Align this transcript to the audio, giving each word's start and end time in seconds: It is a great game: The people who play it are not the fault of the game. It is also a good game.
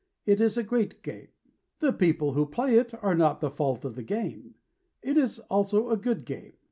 It 0.25 0.41
is 0.41 0.57
a 0.57 0.63
great 0.63 1.03
game: 1.03 1.27
The 1.77 1.93
people 1.93 2.33
who 2.33 2.47
play 2.47 2.75
it 2.79 2.91
are 3.03 3.13
not 3.13 3.39
the 3.39 3.51
fault 3.51 3.85
of 3.85 3.93
the 3.93 4.01
game. 4.01 4.55
It 5.03 5.15
is 5.15 5.37
also 5.41 5.91
a 5.91 5.95
good 5.95 6.25
game. 6.25 6.53